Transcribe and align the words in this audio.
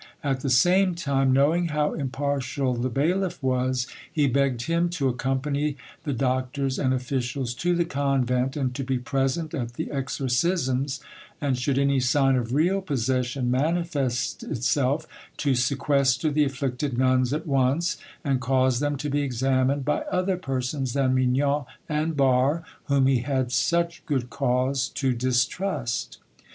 At 0.23 0.39
the 0.39 0.49
same 0.49 0.95
time, 0.95 1.31
knowing 1.31 1.67
how 1.67 1.93
impartial 1.93 2.73
the 2.73 2.89
bailiff 2.89 3.37
was, 3.43 3.85
he 4.11 4.25
begged 4.25 4.63
him 4.63 4.89
to 4.97 5.09
accompany 5.09 5.77
the 6.05 6.11
doctors 6.11 6.79
and 6.79 6.91
officials 6.91 7.53
to 7.61 7.75
the 7.75 7.85
convent, 7.85 8.57
and 8.57 8.73
to 8.73 8.83
be 8.83 8.97
present 8.97 9.53
at 9.53 9.75
the 9.75 9.91
exorcisms, 9.91 11.01
and 11.39 11.55
should 11.55 11.77
any 11.77 11.99
sign 11.99 12.35
of 12.35 12.51
real 12.55 12.81
possession 12.81 13.51
manifest 13.51 14.41
itself, 14.41 15.05
to 15.37 15.53
sequester 15.53 16.31
the 16.31 16.45
afflicted 16.45 16.97
nuns 16.97 17.31
at 17.31 17.45
once, 17.45 17.97
and 18.23 18.41
cause 18.41 18.79
them 18.79 18.95
to 18.97 19.07
be 19.07 19.21
examined 19.21 19.85
by 19.85 20.01
other 20.11 20.35
persons 20.35 20.93
than 20.93 21.13
Mignon 21.13 21.65
and 21.87 22.17
Barre, 22.17 22.63
whom 22.85 23.05
he 23.05 23.19
had 23.19 23.51
such 23.51 24.03
good 24.07 24.31
cause 24.31 24.89
to 24.95 25.13
distrust. 25.13 26.17